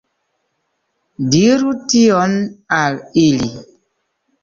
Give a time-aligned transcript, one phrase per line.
[1.35, 2.37] Diru tion
[2.83, 3.55] al ili!